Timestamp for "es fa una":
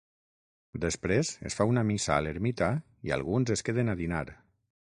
1.51-1.85